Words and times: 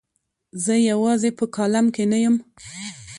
زه 0.63 0.73
یوازې 0.91 1.29
په 1.37 1.45
کالم 1.55 1.85
کې 1.95 2.03
نه 2.11 2.17
یم. 2.23 2.35